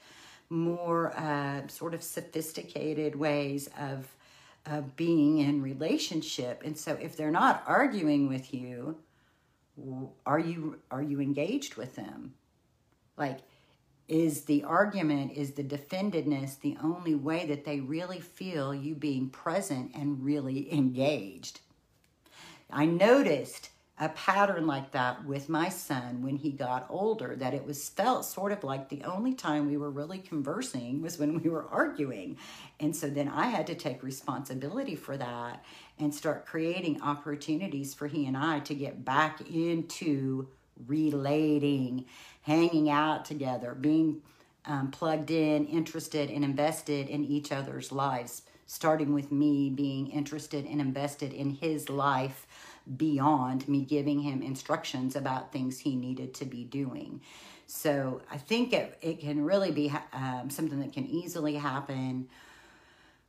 more 0.49 1.13
uh, 1.17 1.67
sort 1.67 1.93
of 1.93 2.03
sophisticated 2.03 3.15
ways 3.15 3.69
of 3.79 4.07
of 4.65 4.97
being 4.97 5.37
in 5.37 5.61
relationship, 5.61 6.61
and 6.65 6.77
so 6.77 6.97
if 6.99 7.15
they're 7.15 7.31
not 7.31 7.63
arguing 7.65 8.27
with 8.27 8.53
you, 8.53 8.97
are 10.25 10.39
you 10.39 10.79
are 10.91 11.01
you 11.01 11.21
engaged 11.21 11.75
with 11.75 11.95
them? 11.95 12.33
Like 13.17 13.39
is 14.07 14.43
the 14.45 14.63
argument, 14.63 15.33
is 15.33 15.51
the 15.51 15.63
defendedness 15.63 16.55
the 16.55 16.77
only 16.81 17.13
way 17.13 17.45
that 17.45 17.65
they 17.65 17.81
really 17.81 18.21
feel 18.21 18.73
you 18.73 18.95
being 18.95 19.29
present 19.29 19.91
and 19.93 20.23
really 20.23 20.73
engaged? 20.73 21.59
I 22.71 22.85
noticed 22.85 23.69
a 23.99 24.09
pattern 24.09 24.67
like 24.67 24.91
that 24.91 25.25
with 25.25 25.49
my 25.49 25.69
son 25.69 26.21
when 26.21 26.37
he 26.37 26.51
got 26.51 26.85
older 26.89 27.35
that 27.35 27.53
it 27.53 27.65
was 27.65 27.89
felt 27.89 28.25
sort 28.25 28.51
of 28.51 28.63
like 28.63 28.89
the 28.89 29.03
only 29.03 29.33
time 29.33 29.67
we 29.67 29.77
were 29.77 29.89
really 29.89 30.19
conversing 30.19 31.01
was 31.01 31.17
when 31.17 31.41
we 31.41 31.49
were 31.49 31.67
arguing. 31.69 32.37
And 32.79 32.95
so 32.95 33.09
then 33.09 33.27
i 33.27 33.47
had 33.47 33.67
to 33.67 33.75
take 33.75 34.03
responsibility 34.03 34.95
for 34.95 35.17
that 35.17 35.63
and 35.99 36.13
start 36.13 36.45
creating 36.45 37.01
opportunities 37.01 37.93
for 37.93 38.07
he 38.07 38.25
and 38.27 38.37
i 38.37 38.59
to 38.59 38.75
get 38.75 39.03
back 39.03 39.41
into 39.49 40.47
relating 40.85 42.05
hanging 42.41 42.89
out 42.89 43.25
together, 43.25 43.75
being 43.75 44.21
um, 44.65 44.91
plugged 44.91 45.31
in, 45.31 45.65
interested, 45.65 46.29
and 46.29 46.43
invested 46.43 47.09
in 47.09 47.25
each 47.25 47.51
other's 47.51 47.91
lives, 47.91 48.43
starting 48.65 49.13
with 49.13 49.31
me 49.31 49.69
being 49.69 50.07
interested 50.07 50.65
and 50.65 50.79
invested 50.79 51.33
in 51.33 51.51
his 51.51 51.89
life 51.89 52.47
beyond 52.95 53.67
me 53.67 53.81
giving 53.81 54.21
him 54.21 54.41
instructions 54.41 55.15
about 55.15 55.51
things 55.51 55.79
he 55.79 55.95
needed 55.95 56.33
to 56.35 56.45
be 56.45 56.63
doing. 56.63 57.21
So 57.65 58.21
I 58.31 58.37
think 58.37 58.71
it, 58.71 58.97
it 59.01 59.19
can 59.19 59.43
really 59.43 59.71
be 59.71 59.91
um, 60.13 60.49
something 60.49 60.79
that 60.79 60.93
can 60.93 61.05
easily 61.05 61.55
happen 61.55 62.29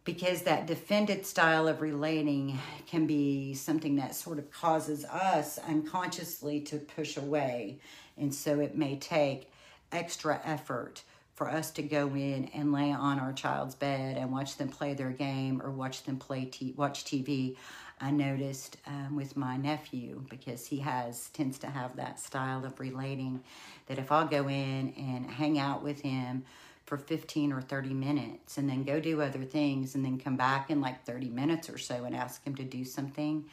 because 0.04 0.42
that 0.42 0.66
defended 0.66 1.26
style 1.26 1.68
of 1.68 1.82
relating 1.82 2.58
can 2.86 3.06
be 3.06 3.52
something 3.52 3.96
that 3.96 4.14
sort 4.14 4.38
of 4.38 4.50
causes 4.50 5.04
us 5.04 5.58
unconsciously 5.58 6.60
to 6.60 6.78
push 6.78 7.18
away 7.18 7.78
and 8.16 8.34
so 8.34 8.58
it 8.58 8.74
may 8.74 8.96
take 8.96 9.50
extra 9.92 10.40
effort 10.44 11.02
for 11.38 11.48
us 11.48 11.70
to 11.70 11.82
go 11.82 12.08
in 12.16 12.50
and 12.52 12.72
lay 12.72 12.90
on 12.90 13.20
our 13.20 13.32
child's 13.32 13.76
bed 13.76 14.16
and 14.16 14.32
watch 14.32 14.56
them 14.56 14.68
play 14.68 14.92
their 14.92 15.12
game 15.12 15.62
or 15.62 15.70
watch 15.70 16.02
them 16.02 16.16
play 16.16 16.44
t- 16.44 16.74
watch 16.76 17.04
TV. 17.04 17.54
I 18.00 18.10
noticed 18.10 18.76
um, 18.88 19.14
with 19.14 19.36
my 19.36 19.56
nephew 19.56 20.24
because 20.28 20.66
he 20.66 20.80
has 20.80 21.28
tends 21.28 21.56
to 21.60 21.68
have 21.68 21.94
that 21.94 22.18
style 22.18 22.64
of 22.64 22.80
relating 22.80 23.44
that 23.86 24.00
if 24.00 24.10
I'll 24.10 24.26
go 24.26 24.48
in 24.48 24.92
and 24.98 25.30
hang 25.30 25.60
out 25.60 25.84
with 25.84 26.00
him 26.00 26.44
for 26.86 26.96
15 26.96 27.52
or 27.52 27.60
30 27.60 27.94
minutes 27.94 28.58
and 28.58 28.68
then 28.68 28.82
go 28.82 28.98
do 28.98 29.22
other 29.22 29.44
things 29.44 29.94
and 29.94 30.04
then 30.04 30.18
come 30.18 30.36
back 30.36 30.72
in 30.72 30.80
like 30.80 31.04
30 31.04 31.28
minutes 31.28 31.70
or 31.70 31.78
so 31.78 32.02
and 32.02 32.16
ask 32.16 32.44
him 32.44 32.56
to 32.56 32.64
do 32.64 32.84
something, 32.84 33.44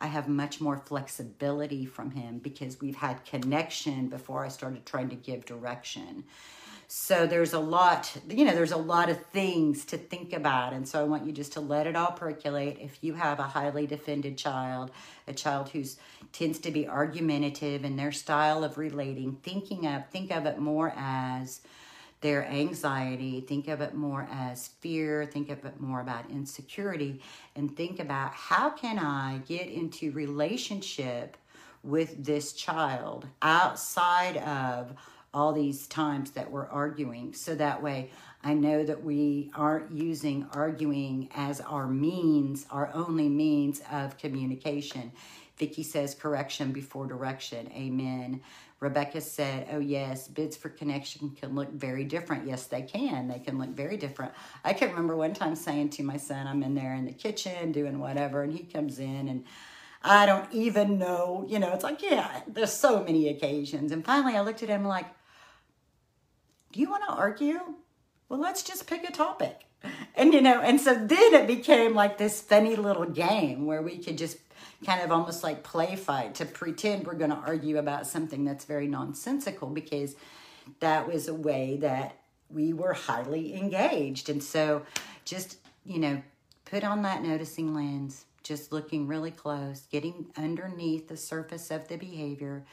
I 0.00 0.06
have 0.06 0.28
much 0.28 0.60
more 0.60 0.76
flexibility 0.76 1.84
from 1.84 2.12
him 2.12 2.38
because 2.38 2.80
we've 2.80 2.94
had 2.94 3.24
connection 3.24 4.06
before 4.06 4.44
I 4.44 4.48
started 4.48 4.86
trying 4.86 5.08
to 5.08 5.16
give 5.16 5.44
direction. 5.46 6.22
So 6.86 7.26
there's 7.26 7.52
a 7.52 7.58
lot, 7.58 8.16
you 8.28 8.44
know, 8.44 8.54
there's 8.54 8.72
a 8.72 8.76
lot 8.76 9.08
of 9.08 9.24
things 9.26 9.84
to 9.86 9.96
think 9.96 10.32
about. 10.32 10.72
And 10.72 10.86
so 10.86 11.00
I 11.00 11.04
want 11.04 11.26
you 11.26 11.32
just 11.32 11.54
to 11.54 11.60
let 11.60 11.86
it 11.86 11.96
all 11.96 12.12
percolate. 12.12 12.78
If 12.80 12.98
you 13.02 13.14
have 13.14 13.38
a 13.38 13.44
highly 13.44 13.86
defended 13.86 14.36
child, 14.36 14.90
a 15.26 15.32
child 15.32 15.70
who's 15.70 15.96
tends 16.32 16.58
to 16.60 16.70
be 16.70 16.88
argumentative 16.88 17.84
in 17.84 17.96
their 17.96 18.12
style 18.12 18.64
of 18.64 18.76
relating, 18.76 19.36
thinking 19.42 19.86
of 19.86 20.08
think 20.10 20.30
of 20.30 20.46
it 20.46 20.58
more 20.58 20.92
as 20.96 21.60
their 22.20 22.46
anxiety, 22.46 23.40
think 23.40 23.68
of 23.68 23.80
it 23.80 23.94
more 23.94 24.26
as 24.32 24.68
fear, 24.80 25.26
think 25.26 25.50
of 25.50 25.64
it 25.64 25.78
more 25.78 26.00
about 26.00 26.30
insecurity, 26.30 27.20
and 27.54 27.76
think 27.76 28.00
about 28.00 28.32
how 28.32 28.70
can 28.70 28.98
I 28.98 29.40
get 29.46 29.68
into 29.68 30.10
relationship 30.10 31.36
with 31.82 32.24
this 32.24 32.54
child 32.54 33.26
outside 33.42 34.38
of 34.38 34.94
all 35.34 35.52
these 35.52 35.86
times 35.86 36.30
that 36.30 36.50
we're 36.50 36.68
arguing. 36.68 37.34
So 37.34 37.54
that 37.56 37.82
way 37.82 38.10
I 38.42 38.54
know 38.54 38.84
that 38.84 39.02
we 39.02 39.50
aren't 39.54 39.90
using 39.90 40.46
arguing 40.52 41.28
as 41.34 41.60
our 41.60 41.86
means, 41.86 42.66
our 42.70 42.90
only 42.94 43.28
means 43.28 43.82
of 43.90 44.16
communication. 44.16 45.12
Vicki 45.56 45.82
says 45.82 46.14
correction 46.14 46.72
before 46.72 47.06
direction. 47.06 47.70
Amen. 47.72 48.40
Rebecca 48.80 49.20
said, 49.20 49.68
Oh, 49.72 49.78
yes, 49.78 50.28
bids 50.28 50.56
for 50.56 50.68
connection 50.68 51.30
can 51.30 51.54
look 51.54 51.72
very 51.72 52.04
different. 52.04 52.46
Yes, 52.46 52.66
they 52.66 52.82
can. 52.82 53.28
They 53.28 53.38
can 53.38 53.58
look 53.58 53.70
very 53.70 53.96
different. 53.96 54.32
I 54.62 54.74
can 54.74 54.90
remember 54.90 55.16
one 55.16 55.32
time 55.32 55.54
saying 55.54 55.90
to 55.90 56.02
my 56.02 56.18
son, 56.18 56.46
I'm 56.46 56.62
in 56.62 56.74
there 56.74 56.94
in 56.94 57.06
the 57.06 57.12
kitchen 57.12 57.72
doing 57.72 57.98
whatever, 57.98 58.42
and 58.42 58.52
he 58.52 58.64
comes 58.64 58.98
in 58.98 59.28
and 59.28 59.44
I 60.02 60.26
don't 60.26 60.52
even 60.52 60.98
know, 60.98 61.46
you 61.48 61.58
know, 61.58 61.72
it's 61.72 61.82
like, 61.82 62.02
yeah, 62.02 62.42
there's 62.46 62.74
so 62.74 63.02
many 63.02 63.28
occasions. 63.30 63.90
And 63.90 64.04
finally 64.04 64.36
I 64.36 64.42
looked 64.42 64.62
at 64.62 64.68
him 64.68 64.84
like, 64.84 65.06
Do 66.74 66.80
you 66.80 66.90
want 66.90 67.04
to 67.04 67.12
argue? 67.12 67.60
Well, 68.28 68.40
let's 68.40 68.64
just 68.64 68.88
pick 68.88 69.08
a 69.08 69.12
topic. 69.12 69.60
And, 70.16 70.34
you 70.34 70.42
know, 70.42 70.60
and 70.60 70.80
so 70.80 70.92
then 70.92 71.34
it 71.34 71.46
became 71.46 71.94
like 71.94 72.18
this 72.18 72.40
funny 72.40 72.74
little 72.74 73.04
game 73.04 73.64
where 73.64 73.80
we 73.80 73.98
could 73.98 74.18
just 74.18 74.38
kind 74.84 75.00
of 75.00 75.12
almost 75.12 75.44
like 75.44 75.62
play 75.62 75.94
fight 75.94 76.34
to 76.34 76.44
pretend 76.44 77.06
we're 77.06 77.14
going 77.14 77.30
to 77.30 77.36
argue 77.36 77.78
about 77.78 78.08
something 78.08 78.44
that's 78.44 78.64
very 78.64 78.88
nonsensical 78.88 79.68
because 79.68 80.16
that 80.80 81.06
was 81.06 81.28
a 81.28 81.34
way 81.34 81.76
that 81.80 82.16
we 82.50 82.72
were 82.72 82.94
highly 82.94 83.54
engaged. 83.54 84.28
And 84.28 84.42
so 84.42 84.82
just, 85.24 85.58
you 85.84 86.00
know, 86.00 86.22
put 86.64 86.82
on 86.82 87.02
that 87.02 87.22
noticing 87.22 87.72
lens, 87.72 88.24
just 88.42 88.72
looking 88.72 89.06
really 89.06 89.30
close, 89.30 89.86
getting 89.92 90.26
underneath 90.36 91.06
the 91.06 91.16
surface 91.16 91.70
of 91.70 91.86
the 91.86 91.98
behavior, 91.98 92.64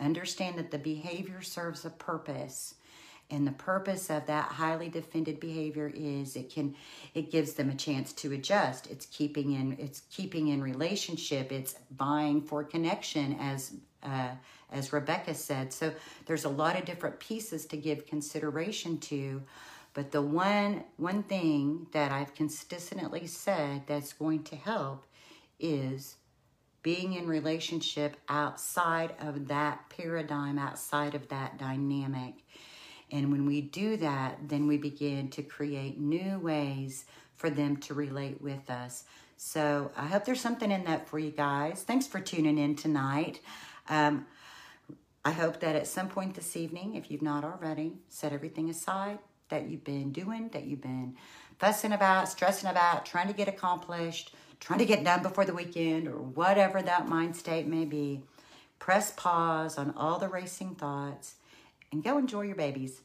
understand 0.00 0.58
that 0.58 0.72
the 0.72 0.78
behavior 0.78 1.40
serves 1.40 1.84
a 1.84 1.90
purpose 1.90 2.74
and 3.30 3.46
the 3.46 3.52
purpose 3.52 4.10
of 4.10 4.26
that 4.26 4.52
highly 4.52 4.88
defended 4.88 5.40
behavior 5.40 5.90
is 5.94 6.36
it 6.36 6.50
can 6.50 6.74
it 7.14 7.30
gives 7.30 7.54
them 7.54 7.70
a 7.70 7.74
chance 7.74 8.12
to 8.12 8.32
adjust. 8.32 8.90
It's 8.90 9.06
keeping 9.06 9.52
in 9.52 9.76
it's 9.78 10.02
keeping 10.10 10.48
in 10.48 10.62
relationship. 10.62 11.50
It's 11.50 11.74
buying 11.90 12.42
for 12.42 12.64
connection 12.64 13.36
as 13.40 13.72
uh, 14.02 14.30
as 14.70 14.92
rebecca 14.92 15.34
said. 15.34 15.72
So 15.72 15.92
there's 16.26 16.44
a 16.44 16.50
lot 16.50 16.78
of 16.78 16.84
different 16.84 17.18
pieces 17.18 17.66
to 17.66 17.76
give 17.76 18.06
consideration 18.06 18.98
to. 18.98 19.42
But 19.94 20.10
the 20.10 20.22
one 20.22 20.84
one 20.96 21.22
thing 21.22 21.86
that 21.92 22.10
i've 22.10 22.34
consistently 22.34 23.26
said 23.26 23.82
that's 23.86 24.12
going 24.12 24.42
to 24.44 24.56
help 24.56 25.06
is 25.58 26.16
being 26.82 27.14
in 27.14 27.26
relationship 27.26 28.16
outside 28.28 29.14
of 29.20 29.48
that 29.48 29.88
paradigm 29.88 30.58
outside 30.58 31.14
of 31.14 31.28
that 31.28 31.58
dynamic 31.58 32.34
and 33.10 33.30
when 33.30 33.46
we 33.46 33.60
do 33.60 33.96
that, 33.98 34.48
then 34.48 34.66
we 34.66 34.76
begin 34.76 35.28
to 35.30 35.42
create 35.42 35.98
new 35.98 36.38
ways 36.38 37.04
for 37.36 37.50
them 37.50 37.76
to 37.78 37.94
relate 37.94 38.40
with 38.40 38.70
us. 38.70 39.04
So 39.36 39.90
I 39.96 40.06
hope 40.06 40.24
there's 40.24 40.40
something 40.40 40.70
in 40.70 40.84
that 40.84 41.08
for 41.08 41.18
you 41.18 41.30
guys. 41.30 41.82
Thanks 41.82 42.06
for 42.06 42.20
tuning 42.20 42.58
in 42.58 42.76
tonight. 42.76 43.40
Um, 43.88 44.26
I 45.24 45.32
hope 45.32 45.60
that 45.60 45.76
at 45.76 45.86
some 45.86 46.08
point 46.08 46.34
this 46.34 46.56
evening, 46.56 46.94
if 46.94 47.10
you've 47.10 47.22
not 47.22 47.44
already, 47.44 47.94
set 48.08 48.32
everything 48.32 48.68
aside 48.70 49.18
that 49.48 49.68
you've 49.68 49.84
been 49.84 50.12
doing, 50.12 50.48
that 50.50 50.64
you've 50.64 50.82
been 50.82 51.16
fussing 51.58 51.92
about, 51.92 52.28
stressing 52.28 52.68
about, 52.68 53.06
trying 53.06 53.28
to 53.28 53.34
get 53.34 53.48
accomplished, 53.48 54.34
trying 54.60 54.78
to 54.78 54.86
get 54.86 55.04
done 55.04 55.22
before 55.22 55.44
the 55.44 55.54
weekend, 55.54 56.08
or 56.08 56.18
whatever 56.18 56.82
that 56.82 57.08
mind 57.08 57.36
state 57.36 57.66
may 57.66 57.84
be. 57.84 58.22
Press 58.78 59.12
pause 59.12 59.78
on 59.78 59.94
all 59.96 60.18
the 60.18 60.28
racing 60.28 60.74
thoughts 60.74 61.36
and 61.94 62.02
go 62.02 62.18
enjoy 62.18 62.42
your 62.42 62.56
babies. 62.56 63.00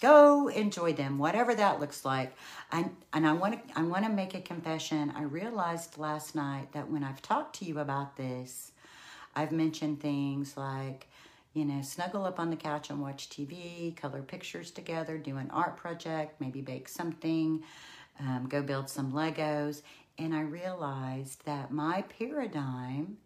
Go 0.00 0.48
enjoy 0.48 0.94
them, 0.94 1.18
whatever 1.18 1.54
that 1.54 1.80
looks 1.80 2.02
like. 2.04 2.34
And, 2.72 2.96
and 3.12 3.26
I 3.26 3.34
want 3.34 3.68
to 3.68 3.78
I 3.78 3.82
want 3.82 4.04
to 4.04 4.10
make 4.10 4.34
a 4.34 4.40
confession. 4.40 5.12
I 5.14 5.22
realized 5.22 5.98
last 5.98 6.34
night 6.34 6.72
that 6.72 6.90
when 6.90 7.04
I've 7.04 7.20
talked 7.20 7.56
to 7.56 7.66
you 7.66 7.78
about 7.78 8.16
this, 8.16 8.72
I've 9.34 9.52
mentioned 9.52 10.00
things 10.00 10.56
like, 10.56 11.08
you 11.52 11.66
know, 11.66 11.82
snuggle 11.82 12.24
up 12.24 12.40
on 12.40 12.48
the 12.48 12.56
couch 12.56 12.88
and 12.88 13.00
watch 13.02 13.28
TV, 13.28 13.94
color 13.94 14.22
pictures 14.22 14.70
together, 14.70 15.18
do 15.18 15.36
an 15.36 15.50
art 15.50 15.76
project, 15.76 16.40
maybe 16.40 16.62
bake 16.62 16.88
something, 16.88 17.62
um, 18.20 18.46
go 18.48 18.62
build 18.62 18.88
some 18.88 19.12
Legos. 19.12 19.82
And 20.18 20.34
I 20.34 20.40
realized 20.40 21.44
that 21.44 21.70
my 21.70 22.02
paradigm 22.18 23.18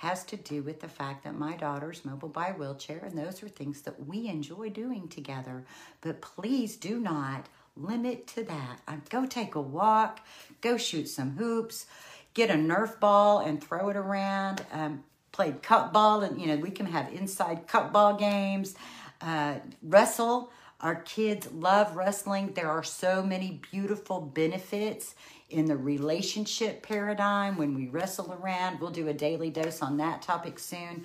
has 0.00 0.24
to 0.24 0.34
do 0.34 0.62
with 0.62 0.80
the 0.80 0.88
fact 0.88 1.24
that 1.24 1.34
my 1.34 1.54
daughter's 1.54 2.06
mobile 2.06 2.30
by 2.30 2.52
wheelchair, 2.52 3.00
and 3.04 3.18
those 3.18 3.42
are 3.42 3.48
things 3.48 3.82
that 3.82 4.06
we 4.06 4.28
enjoy 4.28 4.70
doing 4.70 5.06
together. 5.08 5.62
But 6.00 6.22
please 6.22 6.76
do 6.76 6.98
not 6.98 7.50
limit 7.76 8.26
to 8.28 8.42
that. 8.44 8.78
Go 9.10 9.26
take 9.26 9.54
a 9.56 9.60
walk, 9.60 10.20
go 10.62 10.78
shoot 10.78 11.06
some 11.06 11.32
hoops, 11.32 11.84
get 12.32 12.48
a 12.48 12.54
Nerf 12.54 12.98
ball 12.98 13.40
and 13.40 13.62
throw 13.62 13.90
it 13.90 13.96
around. 13.96 14.64
Um, 14.72 15.04
played 15.32 15.62
cup 15.62 15.92
ball, 15.92 16.22
and 16.22 16.40
you 16.40 16.46
know 16.46 16.56
we 16.56 16.70
can 16.70 16.86
have 16.86 17.12
inside 17.12 17.66
cup 17.66 17.92
ball 17.92 18.16
games. 18.16 18.76
Uh, 19.20 19.56
wrestle. 19.82 20.50
Our 20.82 20.96
kids 20.96 21.52
love 21.52 21.94
wrestling. 21.94 22.52
There 22.54 22.70
are 22.70 22.82
so 22.82 23.22
many 23.22 23.60
beautiful 23.70 24.20
benefits 24.20 25.14
in 25.50 25.66
the 25.66 25.76
relationship 25.76 26.82
paradigm 26.82 27.58
when 27.58 27.74
we 27.74 27.88
wrestle 27.88 28.32
around. 28.32 28.80
We'll 28.80 28.90
do 28.90 29.08
a 29.08 29.12
daily 29.12 29.50
dose 29.50 29.82
on 29.82 29.98
that 29.98 30.22
topic 30.22 30.58
soon. 30.58 31.04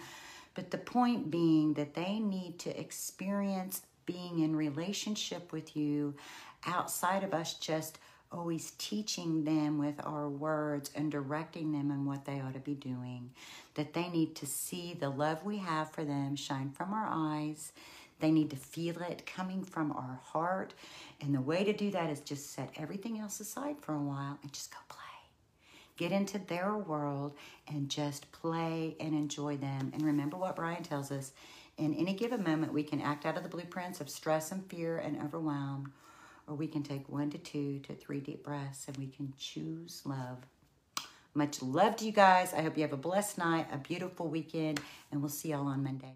But 0.54 0.72
the 0.72 0.78
point 0.78 1.30
being 1.30 1.74
that 1.74 1.94
they 1.94 2.20
need 2.20 2.58
to 2.60 2.80
experience 2.80 3.82
being 4.06 4.40
in 4.40 4.56
relationship 4.56 5.52
with 5.52 5.76
you 5.76 6.16
outside 6.66 7.24
of 7.24 7.34
us 7.34 7.56
just 7.56 8.00
always 8.32 8.72
teaching 8.78 9.44
them 9.44 9.78
with 9.78 9.96
our 10.06 10.30
words 10.30 10.90
and 10.96 11.12
directing 11.12 11.72
them 11.74 11.92
in 11.92 12.06
what 12.06 12.26
they 12.26 12.40
ought 12.40 12.54
to 12.54 12.60
be 12.60 12.74
doing. 12.74 13.32
That 13.74 13.94
they 13.94 14.08
need 14.08 14.36
to 14.38 14.46
see 14.46 14.94
the 14.94 15.10
love 15.10 15.44
we 15.44 15.58
have 15.58 15.92
for 15.92 16.06
them 16.06 16.38
shine 16.38 16.72
from 16.72 16.94
our 16.94 17.08
eyes 17.10 17.74
they 18.20 18.32
need 18.32 18.50
to 18.52 18.56
feel 18.56 19.02
it 19.02 19.26
coming 19.26 19.64
from 19.64 19.92
our 19.92 20.20
heart. 20.24 20.74
And 21.22 21.34
the 21.34 21.42
way 21.42 21.64
to 21.64 21.74
do 21.74 21.92
that 21.92 22.10
is 22.10 22.22
just 22.22 22.54
set 22.54 22.72
everything 22.78 23.20
else 23.20 23.40
aside 23.40 23.78
for 23.82 23.94
a 23.94 24.02
while 24.02 24.40
and 24.42 24.54
just 24.54 24.72
go 24.72 24.78
play. 24.88 25.02
Get 25.98 26.12
into 26.12 26.40
their 26.40 26.76
world 26.76 27.36
and 27.68 27.90
just 27.90 28.32
play 28.32 28.96
and 29.00 29.14
enjoy 29.14 29.58
them. 29.58 29.92
And 29.94 30.02
remember 30.02 30.38
what 30.38 30.56
Bryan 30.56 30.84
tells 30.84 31.12
us 31.12 31.32
in 31.78 31.94
any 31.94 32.14
given 32.14 32.44
moment, 32.44 32.74
we 32.74 32.84
can 32.84 33.02
act 33.02 33.26
out 33.26 33.38
of 33.38 33.44
the 33.44 33.50
blueprints 33.50 34.00
of 34.00 34.10
stress 34.10 34.52
and 34.52 34.66
fear 34.70 34.98
and 34.98 35.22
overwhelm, 35.22 35.94
or 36.48 36.56
we 36.56 36.68
can 36.68 36.84
take 36.84 37.10
one 37.10 37.30
to 37.32 37.38
two 37.38 37.80
to 37.80 37.94
three 37.94 38.22
deep 38.22 38.44
breaths 38.44 38.88
and 38.88 38.98
we 38.98 39.08
can 39.08 39.34
choose 39.38 40.02
love. 40.06 40.38
Much 41.34 41.62
love 41.62 41.98
to 41.98 42.06
you 42.06 42.14
guys. 42.14 42.54
I 42.54 42.62
hope 42.62 42.78
you 42.78 42.84
have 42.84 42.94
a 42.94 42.98
blessed 42.98 43.38
night, 43.38 43.68
a 43.74 43.78
beautiful 43.78 44.30
weekend, 44.30 44.80
and 45.12 45.22
we'll 45.22 45.30
see 45.30 45.50
y'all 45.50 45.68
on 45.68 45.84
Monday. 45.84 46.16